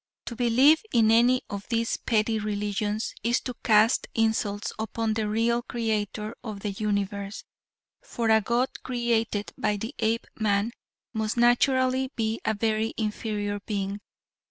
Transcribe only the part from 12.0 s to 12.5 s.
be